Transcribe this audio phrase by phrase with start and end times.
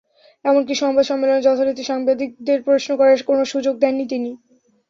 [0.45, 4.31] এমনকি সংবাদ সম্মেলনে যথারীতি সাংবাদিকদের প্রশ্ন করার কোনো সুযোগ দেননি তিনি।